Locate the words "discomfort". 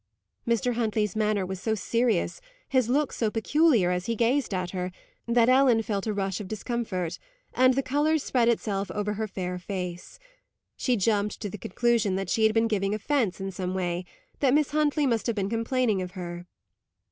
6.47-7.19